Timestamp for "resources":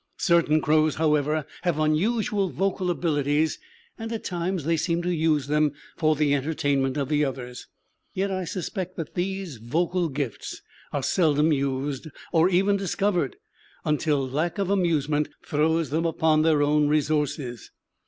16.87-17.69